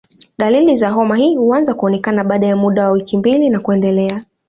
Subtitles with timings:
[0.37, 4.21] Dalili za homa hii huanza kuonekana baada ya muda wa wiki mbili na kuendelea.